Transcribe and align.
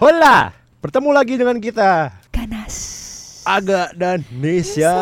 Hola, 0.00 0.56
bertemu 0.80 1.10
lagi 1.12 1.34
dengan 1.36 1.60
kita 1.60 2.08
Ganas. 2.32 2.74
Aga 3.44 3.92
dan 3.92 4.24
Nisha. 4.32 4.96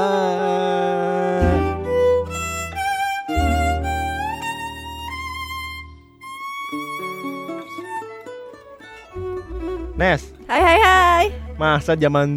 Nes, 9.99 10.31
Hai 10.47 10.63
hai 10.63 10.79
hai. 10.79 11.25
masa 11.59 11.99
zaman 11.99 12.29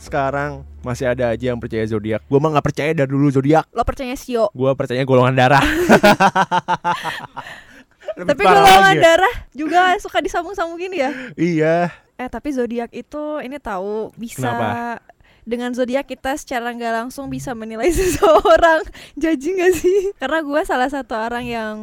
sekarang 0.00 0.64
masih 0.80 1.12
ada 1.12 1.28
aja 1.28 1.52
yang 1.52 1.60
percaya 1.60 1.84
zodiak? 1.84 2.24
Gua 2.24 2.40
mah 2.40 2.56
nggak 2.56 2.66
percaya 2.72 2.90
dari 2.96 3.12
dulu 3.12 3.28
zodiak. 3.28 3.68
Lo 3.76 3.84
percaya 3.84 4.16
Sio? 4.16 4.48
Gua 4.56 4.72
percaya 4.72 5.04
golongan 5.04 5.36
darah. 5.36 5.60
Tapi 8.12 8.42
golongan 8.44 8.80
lagi 8.80 8.96
ya. 8.96 9.04
darah 9.04 9.34
juga 9.52 9.92
suka 10.00 10.24
disambung-sambungin 10.24 10.92
ya. 10.96 11.10
Iya. 11.36 11.92
Eh 12.22 12.28
tapi 12.28 12.48
zodiak 12.50 12.90
itu 12.92 13.18
ini 13.40 13.58
tahu 13.58 14.14
bisa 14.14 14.46
Kenapa? 14.46 15.02
dengan 15.42 15.70
zodiak 15.70 16.06
kita 16.06 16.34
secara 16.34 16.70
nggak 16.70 16.94
langsung 16.96 17.26
bisa 17.26 17.50
menilai 17.52 17.90
seseorang. 17.98 18.86
Judging 19.14 19.58
gak 19.58 19.74
sih? 19.74 20.14
Karena 20.14 20.38
gue 20.38 20.60
salah 20.62 20.86
satu 20.86 21.12
orang 21.12 21.42
yang 21.42 21.76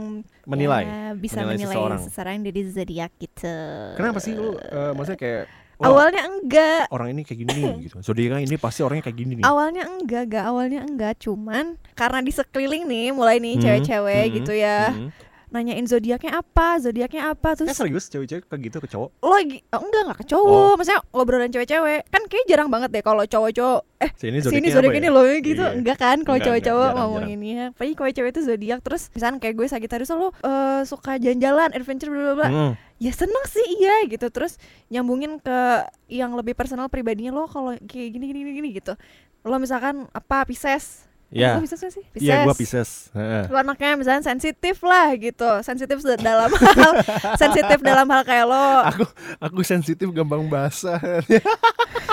Menilai. 0.46 0.82
ya, 0.82 1.04
bisa 1.14 1.40
Menilai 1.40 1.54
menilai, 1.54 1.68
seseorang. 1.70 2.00
seseorang 2.02 2.36
dari 2.42 2.62
zodiak 2.66 3.12
gitu. 3.20 3.56
Kenapa 3.94 4.18
sih 4.18 4.32
lu 4.32 4.56
eh, 4.56 4.92
maksudnya 4.92 5.20
kayak 5.20 5.44
wah, 5.76 5.86
Awalnya 5.86 6.24
enggak. 6.26 6.84
orang 6.90 7.08
ini 7.12 7.22
kayak 7.22 7.40
gini 7.40 7.52
nih 7.54 7.74
gitu. 7.84 7.96
Zodiaknya 8.02 8.42
ini 8.42 8.56
pasti 8.56 8.80
orangnya 8.80 9.04
kayak 9.06 9.18
gini 9.18 9.32
nih. 9.36 9.44
Awalnya 9.44 9.84
enggak, 9.92 10.24
enggak 10.26 10.44
awalnya 10.46 10.80
enggak, 10.82 11.14
cuman 11.20 11.66
karena 11.94 12.20
di 12.20 12.32
sekeliling 12.32 12.84
nih 12.84 13.12
mulai 13.12 13.38
nih 13.38 13.54
Hmm, 13.54 13.62
cewek-cewek 13.62 14.24
hmm, 14.24 14.34
gitu 14.38 14.54
ya. 14.56 14.80
hmm. 14.90 15.10
Nanyain 15.50 15.82
zodiaknya 15.90 16.46
apa, 16.46 16.78
zodiaknya 16.78 17.34
apa 17.34 17.58
Eh 17.58 17.58
terus 17.58 17.74
serius 17.74 18.06
cewek-cewek 18.14 18.46
kayak 18.46 18.62
gitu 18.70 18.78
ke 18.86 18.88
cowok? 18.94 19.10
lo 19.18 19.34
lagi 19.34 19.58
oh, 19.74 19.82
enggak 19.82 20.02
enggak 20.06 20.20
ke 20.22 20.26
cowok. 20.30 20.74
Maksudnya 20.78 21.02
ngobrolan 21.10 21.50
cewek-cewek. 21.50 22.02
Kan 22.14 22.22
kayak 22.30 22.46
jarang 22.46 22.70
banget 22.70 22.90
deh 22.94 23.02
kalau 23.02 23.24
cowok-cowok 23.26 23.82
eh 24.00 24.12
Sini 24.16 24.40
sini 24.40 24.70
zodiaknya 24.70 24.72
zodiak 24.78 24.96
ini 24.96 25.10
ya? 25.10 25.16
loh 25.18 25.26
gitu. 25.42 25.64
Iya. 25.66 25.76
enggak 25.76 25.98
kan 25.98 26.18
kalau 26.22 26.40
cowok-cowok 26.40 26.90
jarang, 26.94 26.98
ngomonginnya 27.02 27.66
tapi 27.74 27.92
kalau 27.98 28.12
cewek 28.14 28.32
itu 28.32 28.42
zodiak 28.46 28.80
terus 28.86 29.02
misalnya 29.12 29.38
kayak 29.42 29.56
gue 29.58 29.68
Sagittarius 29.68 30.12
lo 30.14 30.30
eh, 30.30 30.82
suka 30.86 31.18
jalan-jalan 31.18 31.70
adventure 31.74 32.10
bla 32.14 32.22
bla 32.22 32.36
bla. 32.38 32.50
Hmm. 32.50 32.74
ya 33.02 33.10
seneng 33.10 33.46
sih 33.50 33.66
iya 33.82 34.06
gitu. 34.06 34.30
Terus 34.30 34.62
nyambungin 34.94 35.42
ke 35.42 35.90
yang 36.14 36.38
lebih 36.38 36.54
personal 36.54 36.94
pribadinya 36.94 37.34
lo 37.34 37.50
kalau 37.50 37.74
kayak 37.90 38.10
gini 38.14 38.30
gini, 38.30 38.54
gini 38.54 38.70
gitu. 38.78 38.94
Lo 39.42 39.58
misalkan 39.58 40.06
apa 40.14 40.46
Pisces 40.46 41.09
Ya. 41.30 41.54
Lo 41.54 41.62
Pisces 41.62 41.82
sih? 41.88 42.02
Iya, 42.16 42.42
gua 42.42 42.54
Pisces. 42.54 43.14
Heeh. 43.14 43.46
lo 43.48 43.56
anaknya 43.56 43.94
misalnya 43.96 44.24
sensitif 44.24 44.82
lah 44.82 45.14
gitu 45.14 45.46
sensitif 45.62 45.98
dalam 46.18 46.50
hal 46.50 46.92
sensitif 47.42 47.80
dalam 47.80 48.06
hal 48.06 48.22
kayak 48.24 48.46
lo 48.46 48.82
Aku 48.84 49.06
aku 49.40 49.60
sensitif 49.62 50.10
gampang 50.10 50.46
basah. 50.46 50.98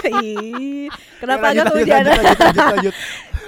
Ih, 0.07 0.87
kenapa 1.17 1.51
Ya, 1.51 1.53
agak 1.57 1.65
lanjut, 1.65 1.75
kehujanan? 1.75 2.05
lanjut, 2.05 2.21
lanjut, 2.21 2.39
lanjut, 2.39 2.67
lanjut. 2.71 2.95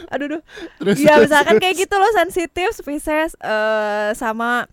Aduh, 0.09 0.27
duh. 0.27 0.43
Terus 0.79 0.97
Ya 0.99 1.13
terus, 1.13 1.23
misalkan 1.29 1.53
terus. 1.53 1.63
kayak 1.63 1.77
gitu 1.79 1.95
lo 1.95 2.09
sensitif, 2.15 2.71
Pisces 2.81 3.31
eh, 3.37 4.11
sama 4.15 4.65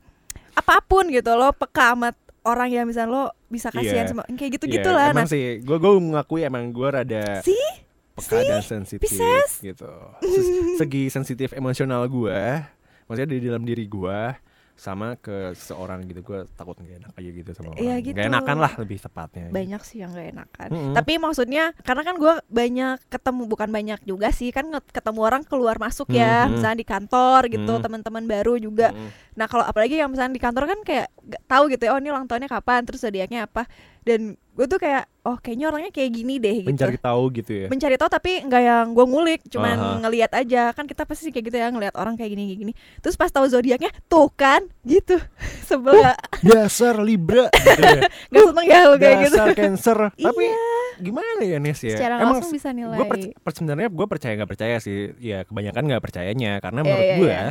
apa 0.52 0.76
pun 0.82 1.04
gitu 1.06 1.28
lo 1.30 1.52
peka 1.52 1.92
amat 1.94 2.16
orang 2.42 2.72
yang 2.72 2.86
misalnya 2.86 3.12
lo 3.12 3.24
bisa 3.46 3.68
kasihan 3.68 4.08
Iya. 4.08 4.10
sama 4.10 4.24
kayak 4.30 4.52
gitu 4.54 4.66
Iya, 4.66 4.74
gitulah. 4.80 5.06
Emang 5.12 5.28
Nah, 5.28 5.30
sih, 5.30 5.60
gua 5.60 5.76
gua 5.76 5.92
mengakui 5.98 6.42
emang 6.42 6.72
gua 6.72 6.96
rada 6.96 7.44
sih 7.44 7.60
peka 8.16 8.40
dan 8.42 8.62
sensitif 8.62 9.06
Pisces. 9.06 9.60
gitu. 9.62 9.92
Se- 10.22 10.80
Segi 10.80 11.04
sensitif 11.08 11.52
emosional 11.52 12.08
gua, 12.08 12.64
maksudnya 13.06 13.30
di 13.30 13.40
dalam 13.42 13.62
diri 13.62 13.86
gua 13.86 14.34
sama 14.74 15.16
ke 15.16 15.56
seseorang 15.56 16.04
gitu 16.04 16.20
gua 16.22 16.44
takut 16.52 16.76
gak 16.76 17.00
enak 17.00 17.12
aja 17.14 17.30
gitu 17.32 17.50
sama 17.52 17.72
orang. 17.72 17.80
Iya, 17.80 17.94
Gak 17.94 18.04
gitu. 18.06 18.18
enakan 18.22 18.58
lah 18.60 18.72
lebih 18.76 19.00
tepatnya. 19.00 19.48
banyak 19.48 19.82
sih 19.82 19.98
yang 20.00 20.12
gak 20.12 20.28
enakan. 20.32 20.68
Mm-mm. 20.68 20.92
Tapi 20.92 21.14
maksudnya 21.16 21.64
karena 21.80 22.04
kan 22.04 22.16
gue 22.16 22.34
banyak 22.46 22.98
ketemu 23.08 23.42
bukan 23.46 23.70
banyak 23.70 24.00
juga 24.04 24.28
sih 24.30 24.52
kan 24.52 24.68
ketemu 24.86 25.20
orang 25.22 25.44
keluar 25.44 25.80
masuk 25.80 26.12
ya, 26.12 26.44
Mhm. 26.44 26.52
misalnya 26.52 26.76
di 26.76 26.84
kantor 26.86 27.42
gitu, 27.48 27.72
Mhm. 27.74 27.84
teman-teman 27.84 28.24
baru 28.26 28.60
juga. 28.60 28.92
Mm. 28.92 29.08
Nah 29.34 29.48
kalau 29.48 29.64
apalagi 29.64 29.96
yang 29.96 30.12
misalnya 30.12 30.36
di 30.36 30.44
kantor 30.44 30.64
kan 30.68 30.80
kayak 30.84 31.08
gak 31.24 31.44
tahu 31.48 31.64
gitu 31.68 31.84
ya, 31.84 31.92
oh 31.96 32.00
ini 32.00 32.12
ulang 32.12 32.28
tahunnya 32.28 32.52
kapan, 32.52 32.84
terus 32.84 33.00
zodiaknya 33.00 33.48
apa. 33.48 33.64
Dan 34.06 34.22
gue 34.56 34.66
tuh 34.66 34.78
kayak, 34.78 35.10
oh 35.26 35.36
kayaknya 35.36 35.68
orangnya 35.68 35.92
kayak 35.92 36.14
gini 36.14 36.38
deh 36.38 36.64
gitu. 36.64 36.70
Mencari 36.70 36.96
tahu 36.96 37.24
gitu 37.34 37.52
ya. 37.52 37.68
Mencari 37.68 37.98
tahu 37.98 38.08
tapi 38.08 38.32
nggak 38.40 38.62
yang 38.62 38.86
gue 38.94 39.04
ngulik, 39.04 39.42
cuman 39.50 39.76
Aha. 39.76 39.94
ngelihat 40.00 40.32
aja. 40.32 40.72
Kan 40.72 40.86
kita 40.86 41.04
pasti 41.04 41.28
kayak 41.28 41.46
gitu 41.50 41.58
ya, 41.58 41.68
ngelihat 41.68 41.98
orang 41.98 42.14
kayak 42.14 42.32
gini 42.32 42.44
kayak 42.48 42.60
gini. 42.62 42.74
Terus 43.02 43.18
pas 43.18 43.28
tahu 43.28 43.50
zodiaknya, 43.50 43.90
tuh 44.06 44.30
kan, 44.32 44.64
gitu. 44.86 45.18
Sebel 45.68 45.98
gak, 46.00 46.22
Dasar 46.40 47.02
Libra 47.02 47.50
gitu 47.58 47.82
ya. 47.82 48.02
gak 48.06 48.44
seneng 48.46 48.66
ya 48.70 48.80
lo 48.86 48.96
kayak 48.96 49.18
gitu. 49.26 49.36
Dasar 49.36 49.50
Cancer. 49.60 49.98
Tapi 50.14 50.46
Iya. 50.46 51.02
gimana 51.04 51.42
ya 51.44 51.58
Nes 51.60 51.82
ya? 51.84 51.98
Secara 52.00 52.24
Emang 52.24 52.40
bisa 52.46 52.70
nilai. 52.72 52.96
gue 52.96 53.52
sebenarnya 53.52 53.90
gue 53.92 54.08
percaya 54.08 54.32
nggak 54.38 54.48
percaya 54.48 54.76
sih 54.80 55.12
ya 55.20 55.44
kebanyakan 55.44 55.84
nggak 55.92 56.00
percayanya 56.00 56.64
karena 56.64 56.80
Iya, 56.80 56.88
menurut 56.88 57.04
iya, 57.04 57.16
gue 57.18 57.28
iya. 57.28 57.48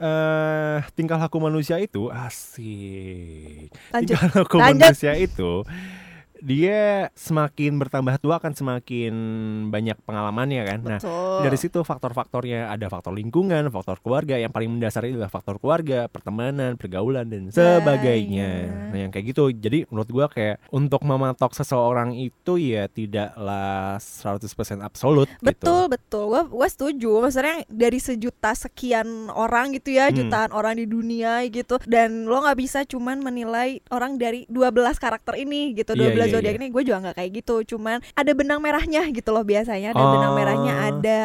Eh 0.00 0.80
tingkah 0.96 1.20
laku 1.20 1.36
manusia 1.36 1.76
itu 1.76 2.08
asik 2.08 3.68
Lanjut. 3.92 4.16
tingkah 4.16 4.28
laku 4.32 4.56
Lanjut. 4.56 4.88
manusia 4.96 5.12
itu 5.12 5.60
dia 6.40 7.08
semakin 7.14 7.76
bertambah 7.76 8.16
tua 8.18 8.40
kan 8.40 8.52
semakin 8.52 9.12
banyak 9.68 9.96
pengalamannya 10.04 10.62
kan 10.66 10.80
nah 10.80 10.98
Betul. 11.00 11.40
dari 11.44 11.58
situ 11.58 11.78
faktor-faktornya 11.80 12.68
ada 12.68 12.86
faktor 12.86 13.12
lingkungan, 13.12 13.68
faktor 13.68 14.00
keluarga 14.00 14.36
yang 14.36 14.50
paling 14.50 14.70
mendasar 14.70 15.04
itu 15.04 15.16
adalah 15.16 15.32
faktor 15.32 15.56
keluarga, 15.58 16.08
pertemanan, 16.08 16.74
pergaulan 16.76 17.28
dan 17.28 17.48
sebagainya. 17.50 18.50
iya. 18.66 18.88
Nah, 18.90 18.98
yang 18.98 19.10
kayak 19.10 19.32
gitu. 19.32 19.50
Jadi 19.50 19.86
menurut 19.88 20.10
gua 20.10 20.26
kayak 20.26 20.62
untuk 20.70 21.02
mematok 21.02 21.52
seseorang 21.52 22.14
itu 22.14 22.56
ya 22.56 22.86
tidaklah 22.88 23.98
100% 23.98 24.80
absolut 24.80 25.28
Betul 25.40 25.86
gitu. 25.88 25.92
betul, 25.92 26.24
gue 26.30 26.42
gue 26.50 26.68
setuju. 26.68 27.10
Maksudnya 27.22 27.56
dari 27.68 27.98
sejuta 27.98 28.52
sekian 28.54 29.28
orang 29.30 29.74
gitu 29.76 29.94
ya, 29.94 30.08
Hmm. 30.10 30.16
jutaan 30.26 30.50
orang 30.50 30.74
di 30.78 30.86
dunia 30.86 31.44
gitu, 31.46 31.78
dan 31.86 32.26
lo 32.26 32.42
nggak 32.42 32.58
bisa 32.58 32.82
cuman 32.82 33.22
menilai 33.22 33.78
orang 33.90 34.18
dari 34.18 34.44
12 34.50 34.98
karakter 34.98 35.38
ini 35.38 35.72
gitu, 35.76 35.94
12 35.94 36.28
Iya, 36.29 36.29
iya, 36.30 36.34
zodiak 36.38 36.54
iya. 36.54 36.60
ini. 36.62 36.66
Gue 36.70 36.82
juga 36.86 36.98
nggak 37.02 37.16
kayak 37.18 37.30
gitu, 37.42 37.54
cuman 37.74 37.98
ada 38.14 38.32
benang 38.32 38.62
merahnya 38.62 39.02
gitu 39.10 39.30
loh 39.30 39.42
biasanya. 39.42 39.90
Ada 39.90 40.04
benang 40.06 40.32
Oh. 40.32 40.36
merahnya, 40.38 40.74
ada 40.88 41.18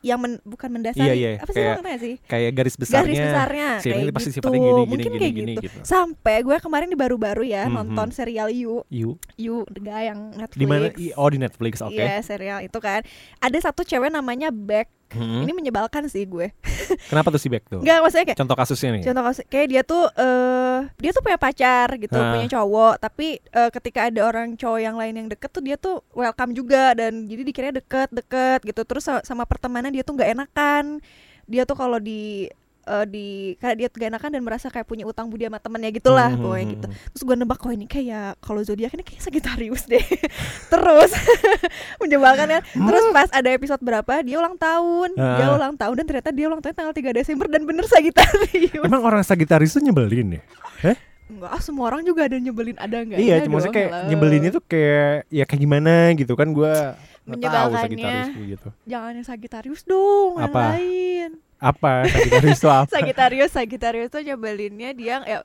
yang 0.00 0.16
men- 0.16 0.40
bukan 0.48 0.72
mendasari. 0.72 1.12
iya, 1.12 1.30
Apa 1.36 1.52
sih 1.52 1.60
kayak 1.60 2.00
sih? 2.00 2.14
Kayak 2.24 2.50
garis 2.56 2.72
besarnya. 2.72 3.04
Garis 3.04 3.20
besarnya 3.20 3.68
si 3.76 3.88
ini 3.88 3.96
kayak 4.00 4.14
pasti 4.16 4.28
gitu. 4.32 4.36
sifatnya 4.40 4.56
gini, 4.56 4.68
gini, 4.72 4.88
Mungkin 4.88 5.04
gini, 5.04 5.20
kayak 5.20 5.34
gini, 5.36 5.52
gitu. 5.52 5.62
gitu. 5.68 5.78
Sampai 5.84 6.36
gue 6.40 6.56
kemarin 6.56 6.88
di 6.88 6.96
baru-baru 6.96 7.44
ya 7.44 7.68
Mhm. 7.68 7.74
nonton 7.76 8.08
serial 8.08 8.48
You, 8.48 8.80
You 8.88 9.20
You 9.36 9.68
the 9.68 9.80
yang 9.84 10.32
Netflix. 10.32 10.56
di 10.56 10.64
mana? 10.64 10.88
Oh 11.20 11.28
di 11.28 11.36
Netflix, 11.36 11.74
oke. 11.84 11.92
Iya 11.92 12.24
serial 12.24 12.64
itu 12.64 12.78
kan 12.80 13.04
Ada 13.40 13.58
satu 13.60 13.84
cewek 13.84 14.08
namanya 14.08 14.48
Beck 14.48 14.88
Hmm. 15.10 15.42
Ini 15.42 15.50
menyebalkan 15.50 16.06
sih 16.06 16.22
gue 16.22 16.54
Kenapa 17.10 17.28
tuh 17.28 17.38
si 17.38 17.50
Beck 17.50 17.66
tuh? 17.66 17.82
Enggak 17.82 17.98
maksudnya 17.98 18.26
kayak 18.26 18.38
Contoh 18.38 18.54
kasusnya 18.54 18.90
nih. 18.94 19.02
Contoh 19.02 19.24
kasus 19.24 19.42
Kayak 19.46 19.66
dia 19.66 19.82
tuh 19.82 20.04
eh 20.12 20.78
Dia 20.96 21.10
tuh 21.10 21.20
punya 21.20 21.34
pacar 21.34 21.88
gitu. 21.96 22.14
Punya 22.14 22.46
cowok 22.48 22.94
Tapi 22.98 23.26
eh, 23.40 23.70
ketika 23.70 24.06
ada 24.06 24.20
orang 24.22 24.54
cowok 24.54 24.80
yang 24.80 24.94
lain 24.94 25.14
yang 25.16 25.28
deket 25.28 25.50
tuh 25.50 25.60
Dia 25.60 25.74
tuh 25.74 26.06
welcome 26.12 26.52
juga 26.52 26.94
Dan 26.94 27.26
jadi 27.26 27.42
dikira 27.42 27.68
deket-deket 27.72 28.62
gitu 28.64 28.82
Terus 28.82 29.02
sa- 29.02 29.22
sama 29.22 29.42
pertemanan 29.44 29.90
dia 29.90 30.02
tuh 30.02 30.14
nggak 30.14 30.30
enakan 30.30 31.02
Dia 31.44 31.62
tuh 31.64 31.74
kalau 31.74 31.98
di 31.98 32.46
eh, 32.90 33.04
di 33.06 33.26
karena 33.56 33.74
dia 33.76 33.86
gak 33.88 34.10
enakan 34.10 34.30
dan 34.32 34.42
merasa 34.42 34.66
kayak 34.66 34.84
punya 34.84 35.04
utang 35.04 35.26
budi 35.26 35.46
sama 35.46 35.56
temennya 35.56 35.90
gitulah 35.92 36.26
Hmm, 36.28 36.42
pokoknya 36.42 36.60
hmm, 36.60 36.74
gitu 36.74 36.86
hmm. 36.86 36.96
terus 37.08 37.22
gue 37.22 37.36
nebak 37.36 37.58
kok 37.58 37.70
ini 37.70 37.86
kayak 37.86 38.28
kalau 38.38 38.60
zodiak 38.60 38.90
ini 38.90 39.04
kayak 39.04 39.20
Sagittarius 39.20 39.86
deh 39.86 40.02
terus 40.72 41.10
menyebalkan 42.00 42.48
ya 42.48 42.60
terus 42.60 43.04
pas 43.10 43.30
ada 43.30 43.48
episode 43.48 43.80
berapa 43.80 44.12
dia 44.20 44.36
ulang 44.36 44.56
tahun 44.56 45.14
dia 45.14 45.46
Ah. 45.46 45.54
ulang 45.54 45.74
tahun 45.74 45.94
dan 45.94 46.06
ternyata 46.06 46.30
dia 46.30 46.46
ulang 46.46 46.58
tahun 46.58 46.74
tanggal 46.74 46.92
3 46.92 47.14
Desember 47.14 47.46
dan 47.46 47.62
bener 47.62 47.86
Sagittarius 47.86 48.82
Emang 48.82 49.02
orang 49.02 49.22
Sagittarius 49.22 49.72
tuh 49.72 49.82
nyebelin 49.82 50.36
ya? 50.36 50.42
Heh? 50.82 50.96
enggak 51.30 51.46
ah, 51.48 51.62
semua 51.62 51.86
orang 51.86 52.02
juga 52.02 52.26
ada 52.26 52.34
nyebelin 52.36 52.74
ada 52.74 52.96
enggak 53.00 53.18
Iya, 53.18 53.46
cuma 53.46 53.56
maksudnya 53.56 53.76
kayak 53.76 53.90
nyebelin 54.08 54.42
itu 54.44 54.58
kayak 54.60 55.30
ya 55.30 55.44
kayak 55.46 55.60
gimana 55.60 55.94
gitu 56.18 56.32
kan 56.34 56.50
gua 56.50 56.98
tahu 57.22 57.38
Menyebalkannya. 57.38 57.78
Sagittarius 57.86 58.28
kayak 58.28 58.48
gitu. 58.50 58.68
jangan 58.82 59.12
yang 59.14 59.26
Sagittarius 59.28 59.82
dong 59.86 60.42
yang 60.42 60.50
Apa? 60.50 60.62
lain 60.74 61.30
Apa 61.60 62.08
Sagittarius 62.08 62.58
itu 62.58 62.68
apa? 62.68 62.88
Sagittarius 62.88 63.52
Sagittarius 63.52 64.08
tuh 64.08 64.20
nyebelinnya 64.20 64.90
dia 64.90 65.20
ya 65.22 65.38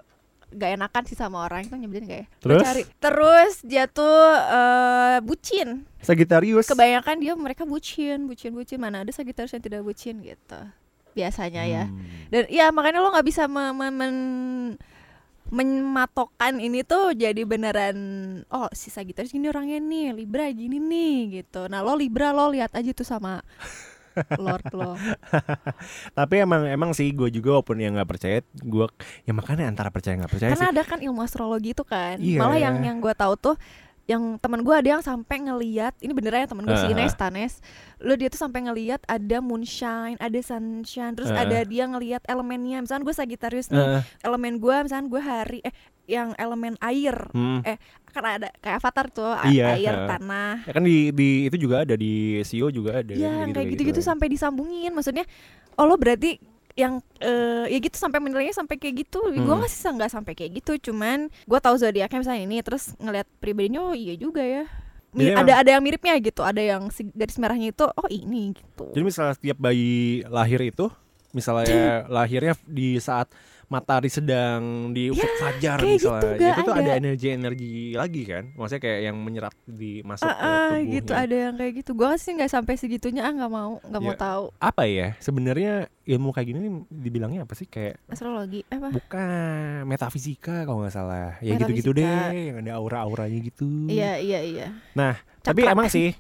gak 0.48 0.72
enakan 0.74 1.04
sih 1.04 1.14
sama 1.14 1.44
orang 1.44 1.64
itu 1.64 1.76
nyebelin 1.76 2.06
gak 2.06 2.20
ya 2.22 2.28
Terus? 2.40 2.62
cari. 2.64 2.82
terus 2.96 3.54
dia 3.60 3.84
tuh 3.86 4.24
eh, 4.32 5.18
bucin 5.20 5.84
Sagittarius. 6.00 6.66
kebanyakan 6.66 7.16
dia 7.18 7.34
mereka 7.36 7.64
bucin 7.64 8.24
bucin 8.24 8.52
bucin 8.52 8.80
mana 8.80 9.04
ada 9.04 9.12
Sagittarius 9.12 9.52
yang 9.52 9.62
tidak 9.62 9.82
bucin 9.82 10.20
gitu 10.20 10.60
biasanya 11.12 11.64
ya 11.64 11.84
Hmm. 11.86 12.00
dan 12.28 12.44
ya 12.48 12.72
makanya 12.72 13.00
lo 13.00 13.10
nggak 13.10 13.24
bisa 13.24 13.46
me- 13.46 13.72
me- 13.72 13.92
men- 13.92 14.78
mematokkan 15.46 16.58
ini 16.58 16.82
tuh 16.82 17.14
jadi 17.14 17.42
beneran 17.42 17.98
oh 18.50 18.68
si 18.72 18.90
Sagittarius 18.90 19.30
gini 19.30 19.46
orangnya 19.46 19.78
nih 19.78 20.12
Libra 20.14 20.50
gini 20.50 20.76
nih 20.76 21.18
gitu 21.40 21.68
nah 21.68 21.80
lo 21.80 21.94
Libra 21.94 22.32
lo 22.32 22.50
lihat 22.50 22.72
aja 22.72 22.92
tuh 22.92 23.06
sama 23.06 23.40
Lord 24.38 24.66
lo 24.72 24.94
Tapi 26.18 26.36
emang 26.38 26.66
emang 26.66 26.92
sih 26.92 27.12
gue 27.12 27.30
juga 27.30 27.56
walaupun 27.56 27.78
yang 27.78 27.94
nggak 27.94 28.08
percaya, 28.08 28.38
gue 28.46 28.86
ya 29.24 29.32
makanya 29.32 29.66
antara 29.66 29.90
percaya 29.90 30.16
nggak 30.18 30.32
percaya 30.32 30.50
karena 30.52 30.68
sih. 30.68 30.74
ada 30.74 30.84
kan 30.84 31.00
ilmu 31.00 31.20
astrologi 31.20 31.72
itu 31.72 31.84
kan 31.84 32.18
Iya. 32.18 32.40
malah 32.40 32.58
yang 32.58 32.76
yang 32.80 32.98
gue 32.98 33.12
tahu 33.12 33.34
tuh 33.36 33.56
yang 34.06 34.38
teman 34.38 34.62
gue 34.62 34.70
ada 34.70 34.86
yang 34.98 35.02
sampai 35.02 35.42
ngeliat 35.42 35.98
ini 35.98 36.14
beneran 36.14 36.46
ya 36.46 36.50
temen 36.54 36.62
gue 36.62 36.78
si 36.78 36.86
Aha. 36.86 36.94
Ines 36.94 37.18
Tanes 37.18 37.54
lo 37.98 38.14
dia 38.14 38.30
tuh 38.30 38.38
sampai 38.38 38.62
ngeliat 38.62 39.02
ada 39.10 39.42
moonshine 39.42 40.14
ada 40.22 40.40
sunshine 40.46 41.18
terus 41.18 41.34
Aha. 41.34 41.42
ada 41.42 41.66
dia 41.66 41.90
ngeliat 41.90 42.22
elemennya 42.30 42.86
misalnya 42.86 43.02
gue 43.02 43.16
Sagittarius 43.18 43.74
nih 43.74 43.82
Heeh. 43.82 44.02
elemen 44.22 44.62
gue 44.62 44.76
misalnya 44.86 45.10
gue 45.10 45.22
hari 45.22 45.60
eh 45.66 45.74
yang 46.06 46.38
elemen 46.38 46.78
air 46.86 47.18
Hmm. 47.34 47.66
eh 47.66 47.82
kan 48.14 48.22
ada 48.22 48.48
kayak 48.62 48.78
avatar 48.78 49.10
tuh 49.10 49.34
Iya, 49.42 49.74
air 49.74 49.96
ha. 49.98 50.08
tanah 50.16 50.70
Ya 50.70 50.72
kan 50.72 50.86
di 50.86 51.10
di 51.10 51.50
itu 51.50 51.58
juga 51.58 51.82
ada 51.82 51.98
di 51.98 52.46
CEO 52.46 52.70
juga 52.70 53.02
ada 53.02 53.10
ya 53.12 53.42
kan, 53.42 53.52
kayak 53.52 53.74
gitu-gitu 53.74 54.06
sampai 54.06 54.30
disambungin 54.30 54.94
maksudnya 54.94 55.26
oh 55.76 55.90
lo 55.90 55.98
berarti 55.98 56.38
yang 56.76 57.00
eh, 57.18 57.72
ya 57.72 57.78
gitu 57.80 57.96
sampai 57.96 58.20
menilainya 58.20 58.52
sampai 58.52 58.76
kayak 58.76 59.08
gitu. 59.08 59.20
Gue 59.26 59.42
Hmm. 59.42 59.60
nggak 59.60 59.72
sih 59.72 59.80
nggak 59.82 60.12
sampai 60.12 60.34
kayak 60.36 60.60
gitu 60.60 60.92
cuman 60.92 61.28
gue 61.32 61.60
tahu 61.60 61.76
zodiaknya 61.76 62.20
misalnya 62.20 62.44
ini 62.44 62.58
terus 62.60 62.92
ngeliat 63.00 63.28
pribadinya 63.40 63.80
oh 63.82 63.96
iya 63.96 64.14
juga 64.14 64.44
ya. 64.44 64.68
Mi- 65.16 65.32
Jadi 65.32 65.40
ada 65.40 65.54
ada 65.64 65.70
yang 65.72 65.80
miripnya 65.80 66.20
gitu 66.20 66.44
ada 66.44 66.60
yang 66.60 66.92
si 66.92 67.08
garis 67.16 67.40
merahnya 67.40 67.72
itu 67.72 67.88
oh 67.88 68.08
ini 68.12 68.52
gitu. 68.52 68.92
Jadi 68.92 69.04
misalnya 69.04 69.34
setiap 69.34 69.56
bayi 69.56 70.28
lahir 70.28 70.60
itu 70.60 70.92
misalnya 71.32 72.04
lahirnya 72.16 72.60
di 72.68 73.00
saat 73.00 73.32
matahari 73.68 74.08
sedang 74.08 74.62
di 74.90 75.10
ufuk 75.10 75.28
fajar 75.38 75.78
kayak 75.78 75.92
misalnya. 75.92 76.22
gitu, 76.32 76.46
itu 76.46 76.62
tuh 76.62 76.74
ada. 76.74 76.82
ada. 76.82 76.94
energi-energi 76.96 77.74
lagi 77.94 78.22
kan? 78.24 78.44
Maksudnya 78.52 78.82
kayak 78.82 79.00
yang 79.04 79.18
menyerap 79.18 79.54
di 79.62 79.92
masuk 80.02 80.24
Ah, 80.24 80.32
ke 80.32 80.38
ah, 80.38 80.50
tubuhnya. 80.72 80.94
gitu 80.94 81.12
ada 81.12 81.36
yang 81.42 81.54
kayak 81.56 81.74
gitu. 81.76 81.92
Gue 81.94 82.12
sih 82.16 82.32
nggak 82.32 82.52
sampai 82.52 82.74
segitunya 82.76 83.22
ah 83.22 83.32
nggak 83.32 83.52
mau 83.52 83.72
nggak 83.82 84.02
mau 84.02 84.12
Ya. 84.12 84.20
tahu. 84.20 84.44
apa 84.56 84.84
ya? 84.84 85.08
Sebenarnya 85.18 85.74
ilmu 86.04 86.30
kayak 86.30 86.48
gini 86.48 86.60
dibilangnya 86.88 87.44
apa 87.44 87.54
sih? 87.54 87.66
Kayak 87.66 87.98
astrologi 88.06 88.62
apa? 88.68 88.90
Bukan 88.90 89.30
metafisika 89.86 90.64
kalau 90.64 90.82
nggak 90.82 90.94
salah. 90.94 91.38
Ya 91.40 91.56
gitu-gitu 91.56 91.92
deh 91.92 92.04
Metafisika. 92.04 92.48
yang 92.48 92.58
ada 92.62 92.72
aura-auranya 92.76 93.40
gitu. 93.42 93.66
Iya 93.88 94.18
iya 94.18 94.40
iya. 94.42 94.68
Nah, 94.94 95.14
tapi 95.40 95.64
emang 95.64 95.88
sih 95.88 96.14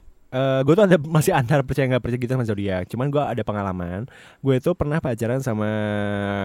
gue 0.61 0.73
tuh 0.75 0.85
ada 0.85 0.97
masih 1.17 1.31
antara 1.31 1.63
percaya 1.63 1.87
nggak 1.87 2.03
percaya 2.03 2.19
gitu 2.19 2.33
sama 2.35 2.45
zodiak. 2.45 2.83
Cuman 2.91 3.07
gue 3.07 3.23
ada 3.23 3.41
pengalaman. 3.41 4.05
Gue 4.43 4.59
itu 4.59 4.71
pernah 4.75 4.99
pacaran 4.99 5.39
sama 5.39 5.69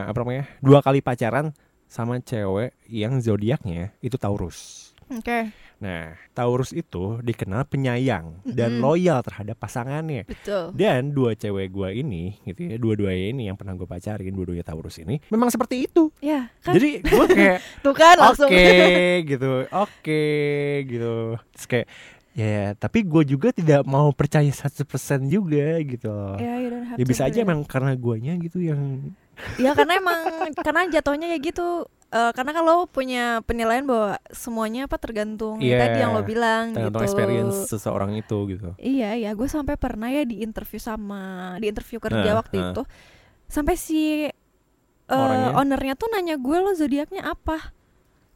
apa 0.06 0.16
namanya? 0.22 0.44
Dua 0.62 0.78
kali 0.80 1.02
pacaran 1.02 1.50
sama 1.90 2.22
cewek 2.22 2.70
yang 2.86 3.18
zodiaknya 3.18 3.90
itu 3.98 4.14
Taurus. 4.14 4.90
oke 5.10 5.50
Nah, 5.80 6.12
Taurus 6.36 6.76
itu 6.76 7.24
dikenal 7.24 7.64
penyayang 7.64 8.44
dan 8.44 8.76
Mm-mm. 8.76 8.84
loyal 8.84 9.24
terhadap 9.24 9.56
pasangannya. 9.56 10.28
betul 10.28 10.76
Dan 10.76 11.16
dua 11.16 11.32
cewek 11.32 11.72
gue 11.72 12.04
ini, 12.04 12.36
gitu 12.44 12.68
ya, 12.68 12.76
dua-duanya 12.76 13.26
ini 13.32 13.42
yang 13.48 13.56
pernah 13.56 13.72
gue 13.72 13.88
pacarin, 13.88 14.28
dua-duanya 14.28 14.60
Taurus 14.60 15.00
ini, 15.00 15.16
memang 15.32 15.48
seperti 15.48 15.88
itu. 15.88 16.12
ya 16.20 16.52
kan 16.60 16.76
Jadi 16.76 17.00
gue 17.00 17.24
kayak 17.32 17.58
tuh 17.84 17.94
kan 17.96 18.12
oke 18.20 18.28
langsung 18.28 18.50
gitu 19.24 19.50
oke 19.72 20.24
gitu 20.84 21.40
terus 21.56 21.64
kayak 21.66 21.86
ya 22.30 22.78
tapi 22.78 23.02
gue 23.02 23.26
juga 23.26 23.50
tidak 23.50 23.82
mau 23.82 24.14
percaya 24.14 24.46
100% 24.46 24.86
juga 25.26 25.82
gitu 25.82 26.06
loh. 26.08 26.38
ya, 26.38 26.62
you 26.62 26.70
don't 26.70 26.86
have 26.86 26.94
ya 26.94 27.04
to 27.04 27.10
bisa 27.10 27.26
aja 27.26 27.38
emang 27.42 27.66
karena 27.66 27.92
guanya 27.98 28.38
gitu 28.38 28.62
yang 28.62 29.10
Ya 29.56 29.72
karena 29.72 29.96
emang 29.96 30.52
karena 30.52 30.84
jatuhnya 30.92 31.32
kayak 31.32 31.42
gitu. 31.48 31.88
Eh, 32.10 32.32
karena 32.36 32.52
kalau 32.52 32.84
punya 32.84 33.40
penilaian 33.46 33.86
bahwa 33.86 34.18
semuanya 34.34 34.84
apa 34.84 34.98
tergantung 34.98 35.62
ya 35.62 35.78
Iya, 35.78 35.78
tadi 35.78 35.96
yang 36.02 36.10
lo 36.12 36.22
bilang 36.26 36.74
tergantung 36.74 37.00
gitu. 37.00 37.06
experience 37.06 37.56
seseorang 37.70 38.18
itu 38.18 38.36
gitu 38.50 38.74
Iya 38.76 39.14
iya, 39.14 39.30
gue 39.30 39.46
sampai 39.46 39.78
pernah 39.78 40.10
ya 40.10 40.26
di 40.26 40.42
interview 40.42 40.76
sama 40.76 41.54
di 41.56 41.70
interview 41.70 42.02
kerja 42.02 42.34
Nah, 42.34 42.38
waktu 42.42 42.56
nah. 42.58 42.66
itu 42.74 42.82
sampai 43.46 43.74
si 43.78 44.26
Orangnya? 45.06 45.50
ownernya 45.56 45.94
tuh 45.94 46.06
nanya 46.10 46.34
gue 46.34 46.56
lo 46.58 46.70
zodiaknya 46.74 47.30
apa? 47.30 47.74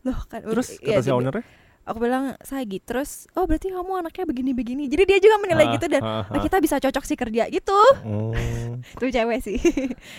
Loh 0.07 0.23
kan 0.27 0.43
terus 0.43 0.79
ya, 0.79 0.99
kata 0.99 1.03
si 1.03 1.11
ownernya 1.11 1.45
aku 1.85 1.99
bilang 1.99 2.37
Sagi 2.41 2.79
terus 2.79 3.29
oh 3.33 3.45
berarti 3.45 3.69
kamu 3.69 3.93
anaknya 3.99 4.25
begini-begini. 4.25 4.85
Jadi 4.87 5.03
dia 5.05 5.19
juga 5.19 5.37
menilai 5.39 5.65
Ah, 5.65 5.73
gitu 5.73 5.87
dan 5.87 6.01
ah, 6.01 6.11
"Oh, 6.23 6.23
ah. 6.31 6.43
kita 6.43 6.57
bisa 6.59 6.77
cocok 6.79 7.05
sih 7.05 7.15
kerja 7.15 7.45
gitu. 7.49 7.81
Oh. 8.03 8.33
Tuh 9.01 9.09
cewek 9.09 9.39
sih. 9.41 9.57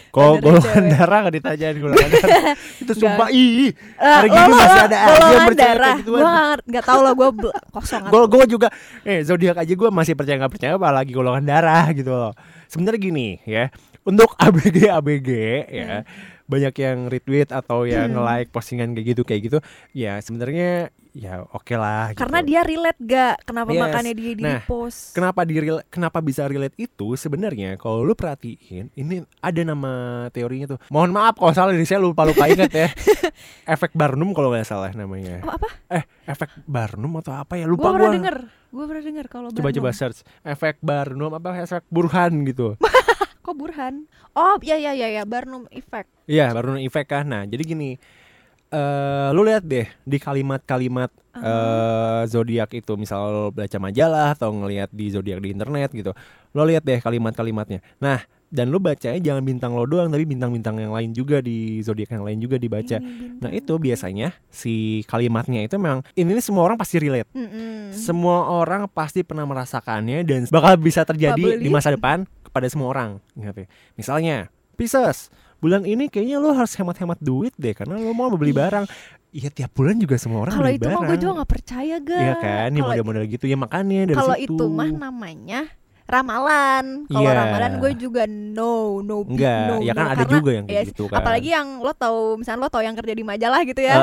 Kok 0.09 0.39
golongan 0.39 0.85
darah 0.89 1.19
gak 1.23 1.35
ditanyain 1.35 1.75
golongan 1.75 2.09
darah 2.11 2.53
Itu 2.81 2.93
sumpah 2.93 3.29
ih 3.29 3.69
Eh, 3.69 3.73
Hari 3.97 4.27
gini 4.27 4.41
lo- 4.43 4.55
masih 4.55 4.81
ada 4.83 4.97
golongan 5.05 5.55
darah. 5.55 5.95
gituan. 5.97 6.21
Gue 6.21 6.33
nggak 6.65 6.83
tahu 6.83 6.99
loh 7.01 7.13
gue 7.13 7.29
kosong. 7.71 8.03
Gue 8.07 8.23
gue 8.27 8.43
juga 8.47 8.67
eh 9.01 9.21
zodiak 9.21 9.57
aja 9.57 9.69
gue 9.71 9.89
masih 9.89 10.13
percaya 10.13 10.37
nggak 10.37 10.53
percaya 10.53 10.73
apalagi 10.73 11.11
golongan 11.11 11.43
darah 11.43 11.89
gitu 11.91 12.09
loh. 12.09 12.33
Sebenarnya 12.65 12.99
gini 12.99 13.27
ya, 13.43 13.69
untuk 14.01 14.33
ABG 14.41 14.87
ABG 14.87 15.29
ya 15.67 16.01
banyak 16.45 16.75
yang 16.75 16.97
retweet 17.07 17.49
atau 17.49 17.83
yang 17.83 18.05
Hmm. 18.07 18.21
nge-like 18.21 18.49
postingan 18.49 18.93
kayak 18.93 19.07
gitu 19.07 19.21
kayak 19.23 19.41
gitu 19.43 19.57
ya 19.91 20.17
sebenarnya 20.19 20.93
ya 21.15 21.47
oke 21.47 21.71
lah. 21.73 22.11
gitu. 22.11 22.19
Karena 22.19 22.39
dia 22.39 22.59
relate 22.61 22.99
gak 22.99 23.35
Kenapa 23.41 23.71
Yes. 23.71 23.79
makanya 23.79 24.11
dia 24.13 24.33
di 24.33 24.43
Nah, 24.43 24.59
post 24.61 25.11
Kenapa 25.11 25.41
di 25.41 25.55
kenapa 25.87 26.19
bisa 26.19 26.43
relate 26.43 26.75
itu 26.77 27.15
sebenarnya 27.15 27.75
kalau 27.75 28.03
lu 28.03 28.11
perhatiin 28.13 28.91
ini 28.91 29.23
ada 29.39 29.61
nama 29.61 29.91
teorinya 30.29 30.69
tuh. 30.69 30.79
Mohon 30.87 31.11
maaf 31.13 31.33
kalau 31.33 31.53
salah 31.53 31.71
ini 31.71 31.83
saya 31.83 31.97
lupa 31.97 32.21
lupa 32.21 32.45
ingat 32.51 32.67
ya. 32.69 32.91
efek 33.65 33.91
Barnum 33.93 34.29
kalau 34.29 34.51
nggak 34.51 34.65
salah 34.65 34.91
namanya. 34.91 35.39
Oh 35.41 35.55
apa? 35.55 35.67
Eh 35.89 36.03
efek 36.25 36.51
Barnum 36.65 37.15
atau 37.15 37.31
apa 37.33 37.55
ya 37.55 37.63
Gue 37.63 37.73
lupa 37.73 37.89
pernah 37.89 38.05
gua. 38.05 38.13
denger 38.13 38.37
Gue 38.67 38.85
pernah 38.85 39.03
denger 39.05 39.25
kalau 39.27 39.47
Coba 39.49 39.69
coba 39.69 39.81
Barnum. 39.85 39.95
search 39.95 40.19
efek 40.43 40.75
Barnum 40.79 41.31
apa 41.31 41.49
efek 41.57 41.87
Burhan 41.87 42.43
gitu. 42.43 42.75
Kok 43.41 43.55
Burhan? 43.55 44.03
Oh 44.33 44.59
iya 44.59 44.75
iya 44.75 44.91
iya 44.91 45.07
ya 45.13 45.23
Barnum 45.23 45.69
Effect 45.69 46.11
Iya, 46.25 46.49
Barnum 46.51 46.75
efek 46.77 47.05
kan. 47.05 47.23
Nah, 47.23 47.45
jadi 47.45 47.61
gini. 47.63 48.01
Eh 48.75 49.29
lu 49.31 49.47
lihat 49.47 49.63
deh 49.63 49.87
di 50.03 50.17
kalimat-kalimat 50.19 51.07
eh 51.35 52.21
zodiak 52.27 52.75
itu 52.75 52.99
misal 52.99 53.55
baca 53.55 53.77
majalah 53.79 54.35
atau 54.35 54.51
ngelihat 54.51 54.91
di 54.91 55.15
zodiak 55.15 55.39
di 55.39 55.55
internet 55.55 55.95
gitu. 55.95 56.11
Lo 56.51 56.67
lihat 56.67 56.83
deh 56.83 56.99
kalimat-kalimatnya. 56.99 57.79
Nah, 58.03 58.19
dan 58.51 58.71
lu 58.71 58.79
bacanya 58.79 59.19
jangan 59.19 59.43
bintang 59.43 59.75
lo 59.75 59.83
doang 59.83 60.07
tapi 60.07 60.23
bintang-bintang 60.23 60.79
yang 60.79 60.95
lain 60.95 61.11
juga 61.11 61.43
di 61.43 61.83
zodiak 61.83 62.15
yang 62.15 62.23
lain 62.23 62.39
juga 62.39 62.55
dibaca. 62.55 62.97
Ini 62.99 63.41
Nah, 63.41 63.51
itu 63.51 63.75
biasanya 63.75 64.31
si 64.47 65.03
kalimatnya 65.11 65.67
itu 65.67 65.75
memang 65.75 66.07
ini 66.15 66.39
semua 66.39 66.63
orang 66.63 66.79
pasti 66.79 66.95
relate. 67.01 67.27
Mm-mm. 67.35 67.91
Semua 67.91 68.47
orang 68.47 68.87
pasti 68.87 69.27
pernah 69.27 69.43
merasakannya 69.43 70.23
dan 70.23 70.47
bakal 70.47 70.79
bisa 70.79 71.03
terjadi 71.03 71.59
di 71.59 71.67
masa 71.67 71.91
depan 71.91 72.23
kepada 72.47 72.71
semua 72.71 72.95
orang. 72.95 73.19
Misalnya, 73.99 74.47
Pisces, 74.79 75.31
bulan 75.57 75.81
ini 75.83 76.07
kayaknya 76.07 76.37
lo 76.37 76.51
harus 76.51 76.73
hemat-hemat 76.73 77.19
duit 77.19 77.53
deh 77.55 77.71
karena 77.71 77.95
lo 77.95 78.11
mau 78.11 78.29
beli 78.31 78.51
Ih. 78.51 78.57
barang. 78.57 78.85
Iya 79.29 79.51
tiap 79.51 79.75
bulan 79.75 79.99
juga 79.99 80.15
semua 80.15 80.47
orang 80.47 80.55
Kalau 80.55 80.63
beli 80.65 80.79
itu 80.79 80.87
barang. 80.87 80.95
mah 80.95 81.09
gue 81.11 81.17
juga 81.19 81.31
gak 81.43 81.51
percaya 81.51 81.95
ga 81.99 82.15
Iya 82.17 82.33
kan, 82.39 82.69
ya 82.71 82.81
model-model 82.81 83.23
gitu 83.27 83.45
ya 83.45 83.57
makanya 83.59 83.99
dari 84.07 84.15
kalau 84.15 84.35
situ. 84.39 84.47
itu 84.47 84.65
mah 84.69 84.89
namanya 84.89 85.61
ramalan. 86.05 86.85
Kalau 87.07 87.25
Iya. 87.25 87.33
ramalan 87.35 87.71
gue 87.77 87.91
juga 87.95 88.23
no, 88.25 88.73
no, 88.99 89.23
big 89.23 89.35
Enggak, 89.35 89.65
no, 89.65 89.75
ya 89.79 89.91
kan 89.91 89.99
no. 89.99 90.07
ada 90.07 90.15
Karena- 90.19 90.33
juga 90.33 90.49
yang 90.51 90.65
kayak 90.65 90.77
yes, 90.79 90.89
gitu 90.89 91.03
kan. 91.05 91.17
Apalagi 91.17 91.49
yang 91.49 91.67
lo 91.79 91.91
tahu, 91.91 92.19
misalnya 92.37 92.59
lo 92.59 92.69
tahu 92.69 92.83
yang 92.83 92.95
kerja 92.95 93.11
di 93.11 93.23
majalah 93.23 93.61
gitu 93.63 93.81
ya. 93.81 93.95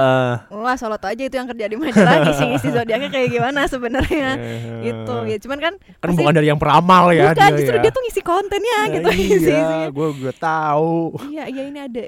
Wah, 0.49 0.75
solo 0.75 0.97
tau 0.97 1.09
aja 1.09 1.23
itu 1.23 1.33
yang 1.33 1.47
kerja 1.47 1.65
di 1.65 1.77
majalah 1.77 2.15
ngisi-ngisi 2.25 2.69
zodiaknya 2.71 3.09
kayak 3.09 3.29
gimana 3.31 3.61
sebenarnya. 3.65 4.29
eh, 4.35 4.83
gitu. 4.85 5.17
Ya 5.25 5.37
cuman 5.39 5.59
kan 5.61 5.73
Kan 5.79 6.09
pasti- 6.09 6.19
bukan 6.19 6.33
dari 6.33 6.47
yang 6.47 6.59
peramal 6.59 7.05
ya 7.11 7.31
bukan 7.31 7.51
justru 7.55 7.77
ya. 7.77 7.83
dia 7.83 7.91
tuh 7.91 8.03
ngisi 8.03 8.21
kontennya 8.21 8.79
Nah, 8.83 8.87
gitu 8.91 9.09
Iya, 9.47 9.65
gue 9.89 10.09
gue 10.17 10.35
tahu. 10.35 10.95
Iya, 11.25 11.45
iya 11.47 11.63
ini 11.65 11.79
ada 11.79 12.03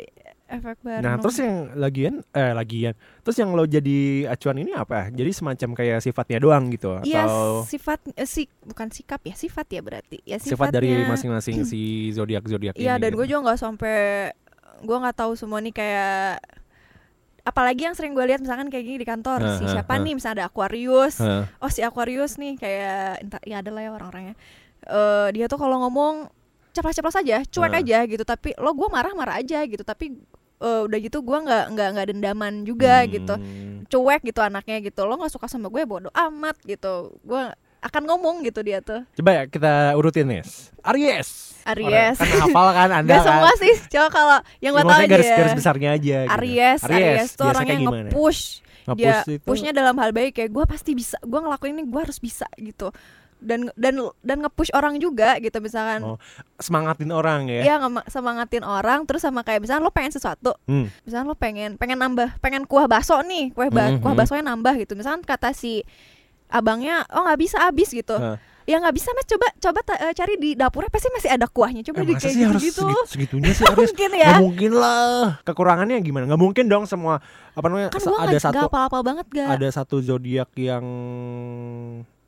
efek 0.45 0.77
baru. 0.85 1.01
Nah, 1.01 1.15
terus 1.19 1.37
yang 1.41 1.73
lagian 1.75 2.15
eh 2.37 2.53
lagian. 2.53 2.93
Terus 3.25 3.37
yang 3.41 3.51
lo 3.57 3.65
jadi 3.65 4.29
acuan 4.29 4.61
ini 4.61 4.77
apa? 4.77 5.09
Jadi 5.09 5.31
semacam 5.33 5.71
kayak 5.73 5.99
sifatnya 6.05 6.39
doang 6.39 6.69
gitu 6.69 7.01
Iya, 7.01 7.25
atau 7.25 7.65
sifat 7.65 8.01
eh, 8.13 8.29
si 8.29 8.45
bukan 8.63 8.93
sikap 8.93 9.25
ya, 9.25 9.35
sifat 9.35 9.67
ya 9.73 9.81
berarti. 9.81 10.21
Ya 10.29 10.37
sifat 10.37 10.69
dari 10.71 10.93
sifatnya. 10.93 11.11
masing-masing 11.11 11.57
si 11.65 11.81
zodiak-zodiak 12.17 12.77
ini. 12.77 12.85
Iya, 12.85 13.01
dan 13.01 13.17
gitu. 13.17 13.25
gue 13.25 13.27
juga 13.33 13.41
nggak 13.51 13.61
sampai 13.61 13.97
gue 14.85 14.97
nggak 15.01 15.17
tahu 15.17 15.33
semua 15.33 15.65
nih 15.65 15.73
kayak 15.73 16.45
apalagi 17.45 17.85
yang 17.85 17.93
sering 17.97 18.17
gue 18.17 18.25
lihat 18.25 18.41
misalkan 18.41 18.73
kayak 18.73 18.85
gini 18.89 18.99
di 19.01 19.09
kantor 19.09 19.41
Hah, 19.45 19.57
si 19.61 19.65
siapa 19.69 19.97
hah. 19.97 20.01
nih 20.01 20.17
misalnya 20.17 20.37
ada 20.43 20.47
Aquarius 20.49 21.21
Heeh. 21.21 21.45
oh 21.61 21.69
si 21.69 21.85
Aquarius 21.85 22.41
nih 22.41 22.57
kayak 22.57 23.21
entah 23.21 23.41
ya 23.45 23.61
ada 23.61 23.71
lah 23.71 23.83
ya 23.85 23.91
orang-orangnya 23.93 24.35
Eh 24.85 25.29
dia 25.33 25.49
tuh 25.49 25.57
kalau 25.57 25.81
ngomong 25.85 26.29
ceplas-ceplos 26.77 27.17
aja 27.17 27.41
cuek 27.45 27.73
Hah. 27.73 27.81
aja 27.81 27.99
gitu 28.09 28.25
tapi 28.25 28.53
lo 28.57 28.73
gue 28.73 28.89
marah-marah 28.89 29.41
aja 29.41 29.61
gitu 29.65 29.81
tapi 29.81 30.17
eh, 30.65 30.81
udah 30.83 30.99
gitu 30.99 31.21
gue 31.21 31.39
nggak 31.39 31.65
nggak 31.71 31.89
nggak 31.91 32.07
dendaman 32.09 32.55
juga 32.63 33.05
gitu 33.07 33.35
Hmm. 33.35 33.85
cuek 33.85 34.25
gitu 34.25 34.41
anaknya 34.41 34.81
gitu 34.81 35.01
lo 35.03 35.15
nggak 35.15 35.29
suka 35.31 35.45
sama 35.47 35.69
gue 35.69 35.85
bodoh 35.85 36.09
amat 36.11 36.57
gitu 36.63 36.95
gue 37.21 37.43
akan 37.81 38.03
ngomong 38.03 38.41
gitu 38.43 38.61
dia 38.61 38.81
tuh 38.81 39.05
Coba 39.13 39.31
ya 39.31 39.43
kita 39.45 39.73
urutin 39.95 40.25
nih. 40.27 40.41
Aries. 40.83 41.53
Aries. 41.65 42.17
Orang- 42.17 42.33
Kan 42.33 42.41
hafal 42.43 42.69
kan 42.73 42.89
Anda 42.99 43.11
Gak 43.11 43.19
kan. 43.19 43.29
semua 43.31 43.53
sih 43.55 43.75
coba 43.89 44.09
kalau 44.11 44.39
yang 44.59 44.73
gue 44.73 44.81
tahu 44.81 44.89
Maksudnya 44.91 45.05
aja 45.05 45.13
garis-garis 45.13 45.45
ya. 45.47 45.55
besarnya 45.55 45.91
aja. 45.91 46.19
gitu. 46.19 46.33
Aries, 46.35 46.81
Aries, 46.83 47.29
tuh 47.31 47.45
biasa 47.45 47.45
orang 47.47 47.63
kayak 47.63 47.69
yang 47.71 47.83
gimana? 47.85 48.09
nge-push 48.09 48.43
Nge-push 48.85 48.99
dia 48.99 49.15
itu- 49.31 49.41
pushnya 49.43 49.71
dalam 49.71 49.95
hal 49.95 50.11
baik 50.11 50.33
kayak 50.35 50.51
gue 50.51 50.65
pasti 50.65 50.91
bisa 50.93 51.17
gue 51.19 51.37
ngelakuin 51.39 51.73
ini 51.75 51.85
gue 51.85 52.01
harus 52.01 52.19
bisa 52.19 52.45
gitu 52.55 52.89
dan 53.37 53.73
dan 53.75 53.95
dan 54.21 54.37
nge-push 54.41 54.71
orang 54.71 54.97
juga 54.97 55.37
gitu 55.37 55.59
misalkan. 55.59 56.03
Oh, 56.03 56.17
semangatin 56.57 57.09
orang 57.09 57.47
ya. 57.47 57.63
Iya 57.63 57.77
semangatin 58.07 58.61
orang 58.61 59.03
terus 59.03 59.21
sama 59.21 59.41
kayak 59.41 59.61
misalnya 59.61 59.83
lo 59.83 59.91
pengen 59.91 60.11
sesuatu 60.11 60.55
Hmm. 60.65 60.89
misalnya 61.01 61.27
lo 61.27 61.35
pengen 61.35 61.75
pengen 61.75 61.97
nambah 61.97 62.39
pengen 62.39 62.63
kuah 62.63 62.85
bakso 62.85 63.19
nih 63.21 63.51
kuah 63.51 63.69
ba- 63.69 63.91
Mhm. 63.91 64.01
kuah 64.01 64.15
baksonya 64.15 64.45
nambah 64.45 64.75
gitu. 64.77 64.93
Misalkan 64.93 65.21
kata 65.21 65.51
si 65.51 65.85
abangnya 66.47 67.03
oh 67.09 67.23
nggak 67.23 67.41
bisa 67.41 67.57
habis 67.59 67.89
gitu. 67.89 68.15
Hah. 68.15 68.39
ya 68.65 68.81
nggak 68.81 68.97
bisa 68.97 69.13
mas. 69.13 69.27
Coba 69.27 69.45
coba 69.55 69.81
eh, 70.01 70.15
cari 70.15 70.35
di 70.35 70.51
dapurnya 70.55 70.89
pasti 70.89 71.13
masih 71.13 71.29
ada 71.29 71.45
kuahnya. 71.45 71.85
Coba 71.85 72.01
Eh, 72.01 72.07
di 72.07 72.15
kayak 72.15 72.33
sih 72.33 72.43
harus 72.43 72.63
gitu 72.63 72.81
segit- 72.81 73.09
segitunya 73.11 73.53
sih 73.53 73.61
harus? 73.69 73.93
Mungkin 73.93 74.11
ya. 74.17 74.33
Mungkin 74.41 74.73
lah. 74.73 75.37
Kekurangannya 75.43 76.01
gimana? 76.01 76.25
Nggak 76.25 76.41
mungkin 76.41 76.65
dong 76.65 76.85
semua 76.85 77.21
apa 77.53 77.67
namanya 77.69 77.93
kan 77.93 78.01
ada 78.01 78.09
nggak 78.27 78.41
satu 78.41 78.57
nggak 78.57 78.67
apal-apal 78.67 79.03
banget 79.05 79.27
gak. 79.31 79.49
ada 79.53 79.69
satu 79.69 80.01
zodiak 80.01 80.49
yang 80.57 80.81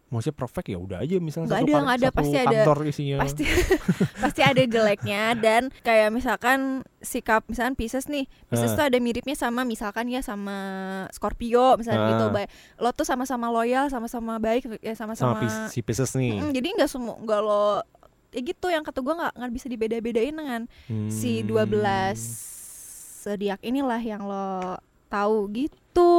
maksudnya 0.07 0.37
perfect 0.37 0.69
ya 0.69 0.79
udah 0.79 0.99
aja 1.01 1.19
misalnya 1.19 1.51
Nggak 1.51 1.61
satu, 1.61 1.67
ada, 1.67 1.83
ada, 1.89 2.07
satu 2.07 2.17
pasti 2.17 2.37
ada. 2.39 2.63
isinya 2.87 3.17
pasti 3.19 3.45
pasti 4.23 4.41
ada 4.41 4.63
jeleknya 4.63 5.23
dan 5.35 5.63
kayak 5.81 6.09
misalkan 6.09 6.59
sikap 7.01 7.43
misalkan 7.45 7.75
Pisces 7.75 8.07
nih 8.07 8.25
Pisces 8.47 8.71
Ah. 8.71 8.77
tuh 8.77 8.85
ada 8.87 8.99
miripnya 8.99 9.35
sama 9.35 9.63
misalkan 9.63 10.07
ya 10.07 10.21
sama 10.21 10.55
Scorpio 11.11 11.75
misalnya 11.75 12.01
Ah. 12.01 12.11
gitu 12.13 12.25
baik 12.31 12.49
lo 12.77 12.91
tuh 12.91 13.03
sama-sama 13.03 13.51
loyal 13.51 13.87
sama-sama 13.87 14.39
baik 14.39 14.79
ya 14.79 14.95
sama 14.95 15.19
sama-sama 15.19 15.67
si 15.67 15.83
Pisces 15.83 16.15
nih 16.15 16.39
Mm, 16.39 16.51
jadi 16.53 16.67
nggak 16.77 16.89
semua 16.89 17.19
nggak 17.19 17.41
lo 17.41 17.83
ya 18.29 18.41
gitu 18.43 18.67
yang 18.69 18.83
kata 18.83 19.01
gue 19.01 19.11
nggak 19.13 19.33
nggak 19.35 19.53
bisa 19.53 19.67
dibeda-bedain 19.67 20.31
dengan 20.31 20.63
si 21.09 21.43
Hmm. 21.43 21.51
12 21.51 22.21
zodiak 23.23 23.59
inilah 23.61 23.99
yang 23.99 24.23
lo 24.23 24.79
tahu 25.07 25.49
gitu. 25.55 26.13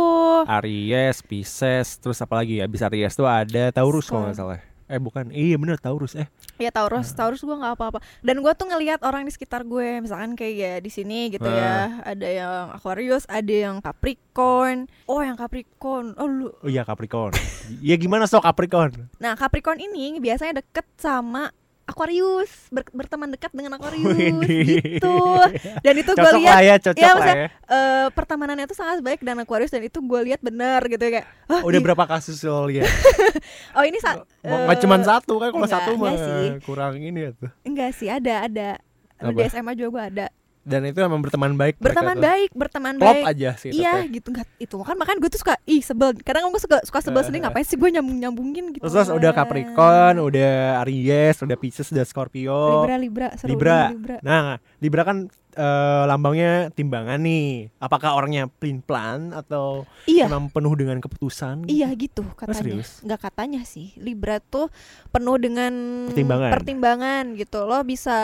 Aries, 0.47 1.21
Pisces, 1.21 1.99
terus 2.01 2.17
apa 2.23 2.39
lagi 2.39 2.59
ya? 2.59 2.65
Abis 2.65 2.81
Aries 2.83 3.13
tuh 3.13 3.27
ada 3.27 3.69
Taurus 3.69 4.07
kalau 4.09 4.27
nggak 4.27 4.37
salah. 4.39 4.59
Eh 4.87 5.03
bukan, 5.03 5.35
iya 5.35 5.59
bener 5.59 5.75
Taurus. 5.75 6.15
Eh. 6.15 6.31
Ya 6.55 6.71
Taurus. 6.71 7.11
Taurus 7.11 7.43
gue 7.43 7.51
nggak 7.51 7.75
apa-apa. 7.75 7.99
Dan 8.23 8.39
gue 8.39 8.53
tuh 8.55 8.71
ngelihat 8.71 9.03
orang 9.03 9.27
di 9.27 9.35
sekitar 9.35 9.67
gue. 9.67 9.99
Misalkan 9.99 10.39
kayak 10.39 10.55
ya 10.55 10.73
di 10.79 10.87
sini 10.87 11.27
gitu 11.27 11.43
ya. 11.43 11.99
Ada 12.07 12.27
yang 12.31 12.63
Aquarius 12.71 13.27
ada 13.27 13.51
yang 13.51 13.83
Capricorn. 13.83 14.87
Oh 15.03 15.19
yang 15.19 15.35
Capricorn. 15.35 16.15
Oh 16.15 16.23
lu. 16.23 16.47
Oh 16.63 16.71
iya 16.71 16.87
Capricorn. 16.87 17.35
ya 17.83 17.99
gimana 17.99 18.31
sok? 18.31 18.47
Capricorn? 18.47 19.11
nah 19.19 19.35
Capricorn 19.35 19.83
ini 19.83 20.23
biasanya 20.23 20.63
deket 20.63 20.87
sama 20.95 21.51
Aquarius 21.97 22.69
ber- 22.69 22.93
berteman 22.93 23.33
dekat 23.33 23.49
dengan 23.49 23.73
Aquarius 23.73 24.13
gitu 24.13 25.17
dan 25.85 25.93
itu 25.97 26.11
gue 26.13 26.31
lihat 26.37 26.61
ya, 26.61 26.75
cocok 26.77 27.01
ya, 27.01 27.09
maksudnya, 27.11 27.35
ya. 27.35 27.49
eh, 27.49 28.07
pertemanannya 28.13 28.69
tuh 28.69 28.77
sangat 28.77 29.01
baik 29.01 29.25
dan 29.25 29.41
Aquarius 29.41 29.73
dan 29.73 29.81
itu 29.81 29.97
gue 29.97 30.19
lihat 30.23 30.37
benar 30.39 30.85
gitu 30.85 31.01
ya 31.01 31.11
kayak 31.17 31.27
"Hah, 31.49 31.65
Udah 31.65 31.81
di- 31.81 31.85
berapa 31.89 32.05
kasus 32.05 32.37
lo 32.45 32.69
lihat? 32.69 32.85
oh 33.77 33.81
ini 33.81 33.97
sa- 33.97 34.21
Mau 34.45 34.69
nggak 34.69 34.77
eh, 34.77 34.81
cuma 34.85 34.95
satu 35.01 35.41
kan? 35.41 35.49
Kalau 35.49 35.57
enggak, 35.59 35.73
satu 35.73 35.91
mah 35.97 36.13
kurang 36.61 37.01
ini 37.01 37.19
ya 37.19 37.31
tuh. 37.33 37.49
enggak 37.65 37.91
sih 37.91 38.07
ada 38.07 38.45
ada 38.45 38.69
Apa? 39.17 39.33
di 39.33 39.41
SMA 39.49 39.73
juga 39.73 39.89
gue 39.89 40.03
ada 40.13 40.25
Dan 40.67 40.83
itu 40.83 40.99
emang 40.99 41.19
berteman 41.19 41.55
baik. 41.55 41.79
berteman 41.79 42.13
tuh. 42.13 42.23
baik 42.23 42.49
berteman 42.51 42.93
Klop 42.93 43.07
baik 43.09 43.23
aja 43.25 43.49
sih. 43.55 43.71
iya 43.71 44.03
tetep. 44.03 44.13
gitu 44.13 44.27
nggak 44.29 44.47
itu 44.59 44.75
kan 44.77 44.95
makan 44.95 45.15
gue 45.17 45.29
tuh 45.29 45.39
suka 45.39 45.55
ih 45.63 45.79
sebel 45.79 46.11
kadang 46.19 46.43
gue 46.47 46.59
suka 46.59 46.83
suka 46.83 46.99
sebel 46.99 47.15
Eh, 47.17 47.25
sendiri 47.25 47.41
ngapain 47.41 47.63
sih 47.63 47.73
gue 47.73 47.89
nyambung 47.89 48.17
nyambungin 48.17 48.65
gitu 48.69 48.83
Terus, 48.83 48.93
terus 48.93 49.09
udah 49.09 49.31
Capricorn, 49.31 50.15
udah 50.19 50.53
Aries, 50.81 51.39
udah 51.39 51.55
Pisces, 51.55 51.87
udah 51.87 52.03
Scorpio. 52.03 52.83
Libra 52.83 52.95
Libra 52.97 53.27
seru 53.33 53.47
Libra. 53.49 53.89
Libra 53.89 54.17
Nah, 54.19 54.59
Libra 54.77 55.01
kan 55.03 55.17
eh, 55.57 56.03
lambangnya 56.05 56.69
timbangan 56.71 57.17
nih. 57.17 57.73
Apakah 57.77 58.13
orangnya 58.13 58.45
plin 58.47 58.79
plan 58.79 59.33
atau 59.33 59.83
iya 60.05 60.25
memang 60.25 60.47
penuh 60.47 60.73
dengan 60.73 60.97
keputusan? 60.97 61.65
iya 61.65 61.89
gitu 61.91 62.21
katanya 62.33 62.57
serius? 62.57 63.01
nggak 63.01 63.21
katanya 63.23 63.61
sih 63.63 63.91
Libra 63.97 64.37
tuh 64.37 64.69
penuh 65.09 65.35
dengan 65.35 65.73
Pertimbangan. 66.07 66.51
pertimbangan 66.53 67.23
gitu 67.33 67.65
lo 67.65 67.81
bisa 67.81 68.17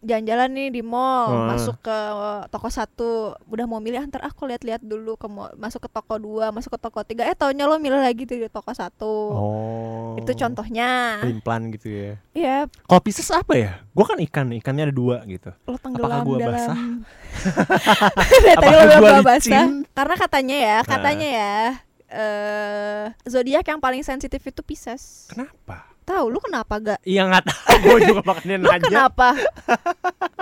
jalan-jalan 0.00 0.48
nih 0.50 0.68
di 0.70 0.80
mall 0.80 1.28
Wah. 1.28 1.46
masuk 1.50 1.76
ke 1.80 1.98
toko 2.48 2.68
satu 2.68 3.10
udah 3.44 3.66
mau 3.66 3.78
milih 3.78 4.00
antar 4.00 4.22
aku 4.22 4.46
lihat-lihat 4.46 4.80
dulu 4.80 5.16
ke 5.16 5.26
mall 5.26 5.50
masuk 5.56 5.84
ke 5.84 5.90
toko 5.90 6.14
dua 6.16 6.48
masuk 6.50 6.76
ke 6.76 6.80
toko 6.80 7.02
tiga 7.02 7.24
eh 7.24 7.34
taunya 7.34 7.64
lo 7.64 7.76
milih 7.76 7.98
lagi 7.98 8.24
tuh 8.24 8.36
di 8.36 8.46
toko 8.46 8.70
satu 8.70 9.12
Oh. 9.32 10.14
itu 10.16 10.32
contohnya 10.34 11.18
Plin 11.20 11.40
plan 11.40 11.62
gitu 11.70 11.88
ya. 11.88 12.12
ya 12.30 12.56
Kalau 12.84 13.00
Pisces 13.00 13.26
apa 13.28 13.52
ya? 13.52 13.72
Gua 13.90 14.06
kan 14.06 14.18
ikan, 14.20 14.46
ikannya 14.52 14.86
ada 14.86 14.94
dua 14.94 15.24
gitu. 15.24 15.50
lo 15.64 15.76
tenggelam 15.76 16.22
gua 16.22 16.36
dalam 16.38 16.59
basah? 16.62 16.78
Dari 18.42 18.54
tadi 18.54 18.74
lo 18.74 18.82
bilang 18.82 19.00
gua 19.00 19.20
basah 19.22 19.66
karena 19.90 20.14
katanya 20.16 20.56
ya 20.58 20.76
Nah. 20.76 20.86
katanya 20.86 21.28
ya 21.30 21.56
eh 22.10 23.04
zodiak 23.24 23.62
yang 23.64 23.78
paling 23.78 24.02
sensitif 24.02 24.40
itu 24.40 24.60
Pisces 24.60 25.26
Kenapa? 25.26 25.86
tahu 26.02 26.26
lu 26.28 26.38
kenapa 26.38 26.74
gak 26.76 26.98
Iya 27.00 27.22
nggak 27.24 27.44
tahu. 27.44 27.76
Gue 27.80 27.98
juga 28.08 28.22
makanya 28.24 28.56
lu 28.56 28.66
nanya. 28.66 28.82
kenapa 28.82 29.28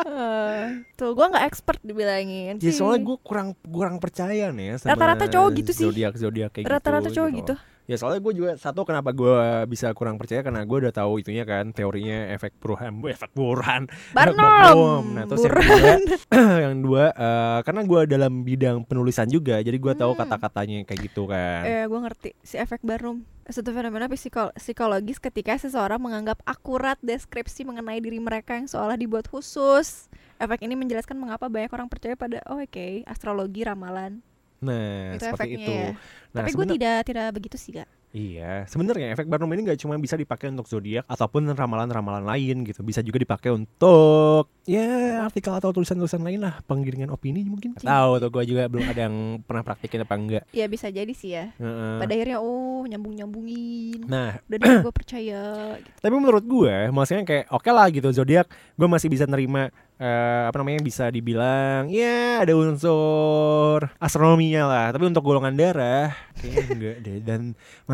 Eh, 0.01 0.65
tuh 0.95 1.13
gua 1.13 1.29
nggak 1.29 1.45
expert 1.45 1.77
dibilangin 1.83 2.57
Ya 2.57 2.63
sih. 2.65 2.73
soalnya 2.75 3.05
gue 3.05 3.19
kurang 3.21 3.49
kurang 3.63 3.99
percaya 3.99 4.49
nih 4.49 4.73
ya 4.73 4.89
Rata-rata 4.89 5.29
cowok 5.29 5.51
gitu 5.55 5.71
sih. 5.73 5.85
Zodiak 5.85 6.15
zodiak 6.15 6.51
kayak 6.51 6.67
rata-rata 6.67 7.09
gitu. 7.09 7.17
cowok 7.19 7.31
gitu 7.37 7.55
Ya 7.88 7.97
soalnya 7.97 8.21
gue 8.21 8.37
juga 8.37 8.52
satu 8.54 8.85
kenapa 8.85 9.16
gue 9.16 9.33
bisa 9.64 9.88
kurang 9.97 10.21
percaya 10.21 10.45
karena 10.45 10.61
gue 10.61 10.76
udah 10.76 10.92
tahu 10.92 11.25
itunya 11.25 11.49
kan 11.49 11.73
teorinya 11.73 12.28
efek 12.30 12.61
buruhan, 12.61 13.00
efek 13.16 13.33
buruhan. 13.33 13.88
Barnum 14.12 15.16
Nah 15.16 15.25
terus 15.25 15.40
yang 15.42 15.57
Buruhan. 15.57 16.00
dua, 16.04 16.16
yang 16.68 16.75
dua 16.85 17.04
eh, 17.11 17.59
karena 17.64 17.80
gue 17.83 18.00
dalam 18.04 18.33
bidang 18.45 18.85
penulisan 18.85 19.25
juga, 19.26 19.59
jadi 19.59 19.73
gue 19.75 19.95
tahu 19.97 20.12
Hmm. 20.12 20.21
kata-katanya 20.21 20.85
kayak 20.85 21.00
gitu 21.00 21.25
kan. 21.25 21.64
Eh, 21.64 21.85
gue 21.88 21.99
ngerti 21.99 22.30
si 22.45 22.61
efek 22.61 22.85
Barnum. 22.85 23.25
Suatu 23.49 23.73
fenomena 23.73 24.04
psiko- 24.07 24.52
psikologis 24.52 25.16
ketika 25.16 25.57
seseorang 25.57 25.97
menganggap 25.97 26.45
akurat 26.45 27.00
deskripsi 27.00 27.64
mengenai 27.64 27.97
diri 27.99 28.21
mereka 28.21 28.52
yang 28.52 28.68
seolah 28.68 29.00
dibuat 29.00 29.25
khusus. 29.25 30.12
Efek 30.37 30.61
ini 30.61 30.76
menjelaskan 30.76 31.16
mengapa 31.16 31.49
banyak 31.49 31.73
orang 31.73 31.88
percaya 31.88 32.12
pada 32.14 32.45
oh, 32.45 32.61
oke 32.61 33.09
astrologi 33.09 33.64
ramalan. 33.64 34.21
Nah 34.62 35.15
itu 35.15 35.25
seperti 35.25 35.49
itu. 35.59 35.73
ya. 35.73 35.91
Nah, 36.35 36.43
Tapi 36.45 36.50
gue 36.55 36.67
tidak 36.79 36.99
tidak 37.07 37.27
begitu 37.35 37.57
sih 37.59 37.73
kak. 37.75 37.88
Iya, 38.09 38.65
sebenarnya 38.65 39.12
efek 39.12 39.29
Barnum 39.29 39.53
ini 39.53 39.69
nggak 39.69 39.85
cuma 39.85 40.00
bisa 40.00 40.17
dipakai 40.17 40.49
untuk 40.49 40.65
zodiak 40.65 41.05
ataupun 41.05 41.45
ramalan-ramalan 41.53 42.25
lain 42.25 42.65
gitu, 42.65 42.81
bisa 42.81 43.05
juga 43.05 43.21
dipakai 43.21 43.53
untuk 43.53 44.49
ya 44.65 45.21
artikel 45.29 45.53
atau 45.53 45.69
tulisan-tulisan 45.77 46.25
lain 46.25 46.41
lah, 46.41 46.65
penggiringan 46.65 47.12
opini 47.12 47.45
mungkin. 47.45 47.77
Tahu 47.77 48.11
tuh 48.17 48.31
gue 48.33 48.45
juga 48.49 48.65
belum 48.73 48.85
ada 48.88 49.12
yang 49.12 49.45
pernah 49.45 49.61
praktekin 49.61 50.09
apa 50.09 50.15
enggak. 50.17 50.45
Ya 50.57 50.65
bisa 50.73 50.88
jadi 50.88 51.12
sih 51.12 51.37
ya. 51.37 51.53
Heeh. 51.61 52.00
Pada 52.00 52.12
akhirnya 52.17 52.38
oh 52.41 52.88
nyambung 52.88 53.12
nyambungin. 53.12 54.09
Nah, 54.09 54.41
Udah 54.49 54.57
deh 54.57 54.75
gue 54.88 54.95
percaya. 54.95 55.41
Gitu. 55.79 55.91
tapi 56.00 56.15
menurut 56.17 56.45
gue, 56.49 56.75
maksudnya 56.88 57.25
kayak 57.29 57.45
oke 57.53 57.69
lah 57.69 57.93
gitu 57.93 58.09
zodiak, 58.09 58.49
gue 58.49 58.88
masih 58.88 59.12
bisa 59.12 59.29
nerima 59.29 59.69
eh, 59.99 60.43
apa 60.49 60.57
namanya 60.62 60.81
bisa 60.81 61.11
dibilang 61.11 61.91
ya 61.91 62.41
ada 62.41 62.55
unsur 62.55 63.91
astronominya 63.99 64.65
lah, 64.65 64.87
tapi 64.95 65.05
untuk 65.11 65.27
golongan 65.27 65.59
darah 65.59 66.15
kayaknya 66.38 66.65
enggak 66.71 66.97
deh 67.03 67.19
dan 67.21 67.41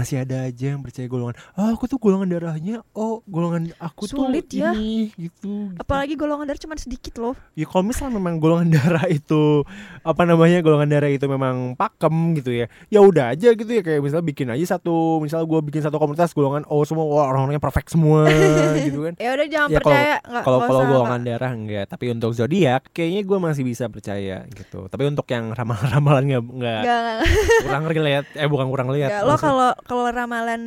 masih 0.04 0.20
ada 0.20 0.44
aja 0.44 0.76
yang 0.76 0.84
percaya 0.84 1.08
golongan. 1.08 1.32
Oh, 1.56 1.73
aku 1.73 1.88
tuh 1.88 1.96
golongan 1.96 2.28
darahnya, 2.28 2.84
oh 2.92 3.25
golongan 3.25 3.73
aku 3.80 4.04
Sulit 4.04 4.44
tuh 4.46 4.61
ya. 4.61 4.76
ini 4.76 5.08
gitu. 5.16 5.73
gitu. 5.73 5.80
Apalagi 5.80 6.12
golongan 6.12 6.44
darah 6.44 6.61
cuma 6.61 6.76
sedikit 6.76 7.16
loh. 7.16 7.32
Ya 7.56 7.64
kalau 7.64 7.88
misal 7.88 8.12
memang 8.12 8.37
golongan 8.37 8.68
darah 8.76 9.08
itu 9.08 9.64
apa 10.04 10.23
namanya 10.23 10.61
golongan 10.61 10.92
darah 10.92 11.08
itu 11.08 11.25
memang 11.25 11.73
pakem 11.75 12.12
gitu 12.37 12.52
ya, 12.52 12.66
ya 12.92 13.00
udah 13.00 13.32
aja 13.32 13.56
gitu 13.56 13.64
ya 13.66 13.80
kayak 13.80 14.04
misalnya 14.04 14.26
bikin 14.28 14.52
aja 14.52 14.76
satu, 14.76 15.25
misal 15.25 15.40
gue 15.42 15.61
bikin 15.64 15.80
satu 15.80 15.96
komunitas 15.96 16.37
golongan 16.37 16.68
oh 16.68 16.84
semua 16.84 17.08
wah, 17.08 17.32
orang-orangnya 17.32 17.64
perfect 17.64 17.88
semua 17.88 18.28
gitu 18.84 19.08
kan. 19.08 19.14
Ya 19.16 19.32
udah 19.32 19.46
jangan 19.49 19.68
Ya, 19.73 19.78
percaya. 19.80 20.14
Kalau 20.44 20.58
kalau 20.61 20.82
golongan 20.84 21.20
darah 21.25 21.52
enggak, 21.56 21.88
tapi 21.88 22.12
untuk 22.12 22.37
zodiak 22.37 22.92
kayaknya 22.92 23.25
gue 23.25 23.38
masih 23.40 23.64
bisa 23.64 23.88
percaya 23.88 24.44
gitu. 24.52 24.84
Tapi 24.84 25.02
untuk 25.08 25.25
yang 25.32 25.56
ramalan-ramalan 25.56 26.25
nggak 26.28 26.42
Nggak, 26.44 26.80
nggak 26.84 26.99
nggak, 27.00 27.14
nggak. 27.16 27.61
kurang 27.64 27.84
relate, 27.88 28.28
eh 28.37 28.49
bukan 28.50 28.66
kurang 28.68 28.88
lihat. 28.92 29.25
Lo 29.25 29.38
kalau 29.38 29.73
kalau 29.94 30.10
ramalan 30.10 30.62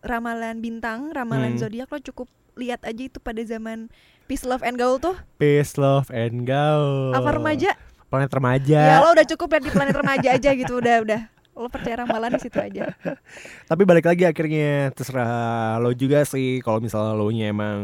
ramalan 0.00 0.56
bintang, 0.58 1.12
ramalan 1.12 1.54
Hmm. 1.54 1.60
zodiak 1.60 1.92
lo 1.92 2.00
cukup 2.00 2.24
lihat 2.52 2.80
aja 2.84 3.04
itu 3.04 3.16
pada 3.16 3.44
zaman 3.44 3.92
Peace 4.24 4.48
Love 4.48 4.64
and 4.64 4.80
Gaul 4.80 4.96
tuh 4.96 5.12
peace, 5.36 5.76
love, 5.76 6.08
and 6.08 6.44
go. 6.44 7.12
apa 7.12 7.36
remaja? 7.36 7.76
Planet 8.08 8.28
remaja. 8.28 8.80
Ya 8.80 9.00
lo 9.00 9.12
udah 9.12 9.24
cukup 9.24 9.56
lihat 9.56 9.64
di 9.64 9.72
planet 9.72 9.96
remaja 9.96 10.28
aja 10.36 10.50
gitu 10.52 10.80
udah 10.80 10.96
udah. 11.00 11.20
Lo 11.52 11.68
percaya 11.68 12.00
ramalan 12.00 12.32
di 12.32 12.40
situ 12.40 12.56
aja. 12.56 12.96
Tapi 13.70 13.82
balik 13.84 14.08
lagi 14.08 14.24
akhirnya 14.24 14.88
terserah 14.96 15.76
lo 15.76 15.92
juga 15.92 16.24
sih 16.24 16.64
kalau 16.64 16.80
misalnya 16.80 17.12
lo 17.12 17.28
nya 17.28 17.52
emang 17.52 17.78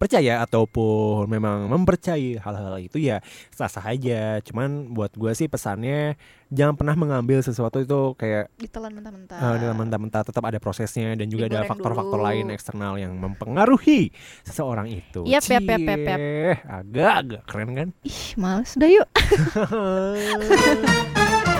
percaya 0.00 0.40
ataupun 0.40 1.28
memang 1.28 1.68
mempercayai 1.68 2.40
hal-hal 2.40 2.80
itu 2.80 2.96
ya 2.96 3.20
sah-sah 3.52 3.92
aja. 3.92 4.40
Cuman 4.40 4.96
buat 4.96 5.12
gue 5.12 5.36
sih 5.36 5.52
pesannya 5.52 6.16
jangan 6.48 6.78
pernah 6.78 6.94
mengambil 6.94 7.42
sesuatu 7.42 7.82
itu 7.82 8.14
kayak 8.16 8.46
Ditelan 8.56 8.94
mentah-mentah. 8.94 9.36
eh, 9.36 9.56
dalam 9.58 9.76
mentah-mentah 9.76 10.22
tetap 10.24 10.44
ada 10.46 10.56
prosesnya 10.62 11.12
dan 11.18 11.26
juga 11.28 11.50
ada 11.50 11.60
Digoreng 11.60 11.70
faktor-faktor 11.76 12.18
dulu. 12.22 12.28
lain 12.30 12.46
eksternal 12.54 12.94
yang 12.96 13.12
mempengaruhi 13.18 14.14
seseorang 14.46 14.86
itu. 14.88 15.26
Yap, 15.26 15.44
yap, 15.44 15.66
yap, 15.66 15.82
yap, 15.82 16.00
yap. 16.08 16.18
Cie, 16.20 16.56
Agak-agak 16.64 17.42
keren 17.44 17.70
kan? 17.74 17.88
Ih, 18.06 18.38
males. 18.40 18.70
Udah 18.78 18.88
yuk. 18.88 19.08